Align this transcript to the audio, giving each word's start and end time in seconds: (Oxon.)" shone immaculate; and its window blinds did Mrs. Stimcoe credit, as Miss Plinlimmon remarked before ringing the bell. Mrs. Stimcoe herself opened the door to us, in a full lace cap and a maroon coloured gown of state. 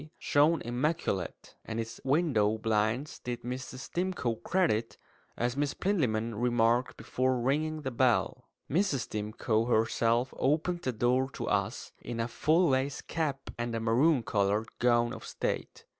(Oxon.)" 0.01 0.11
shone 0.17 0.61
immaculate; 0.63 1.55
and 1.63 1.79
its 1.79 2.01
window 2.03 2.57
blinds 2.57 3.19
did 3.19 3.43
Mrs. 3.43 3.87
Stimcoe 3.91 4.33
credit, 4.41 4.97
as 5.37 5.55
Miss 5.55 5.75
Plinlimmon 5.75 6.33
remarked 6.41 6.97
before 6.97 7.39
ringing 7.39 7.83
the 7.83 7.91
bell. 7.91 8.49
Mrs. 8.67 9.01
Stimcoe 9.01 9.65
herself 9.65 10.33
opened 10.37 10.81
the 10.81 10.91
door 10.91 11.29
to 11.33 11.47
us, 11.47 11.91
in 12.01 12.19
a 12.19 12.27
full 12.27 12.69
lace 12.69 13.01
cap 13.01 13.51
and 13.59 13.75
a 13.75 13.79
maroon 13.79 14.23
coloured 14.23 14.69
gown 14.79 15.13
of 15.13 15.23
state. 15.23 15.85